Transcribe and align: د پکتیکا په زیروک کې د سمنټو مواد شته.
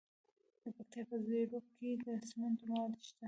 د 0.61 0.63
پکتیکا 0.75 1.03
په 1.09 1.15
زیروک 1.25 1.65
کې 1.77 1.89
د 2.05 2.07
سمنټو 2.27 2.65
مواد 2.69 2.91
شته. 3.07 3.15